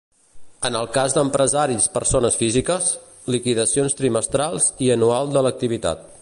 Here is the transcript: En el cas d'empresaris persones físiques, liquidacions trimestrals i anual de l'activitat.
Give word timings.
En 0.69 0.77
el 0.77 0.87
cas 0.93 1.15
d'empresaris 1.17 1.85
persones 1.97 2.39
físiques, 2.39 2.89
liquidacions 3.37 3.99
trimestrals 4.01 4.71
i 4.87 4.91
anual 4.97 5.31
de 5.37 5.47
l'activitat. 5.49 6.11